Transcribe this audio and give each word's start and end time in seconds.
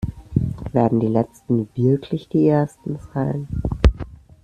Werden 0.71 0.99
die 0.99 1.05
Letzten 1.07 1.69
wirklich 1.75 2.27
die 2.27 2.47
Ersten 2.47 2.97
sein? 3.13 3.47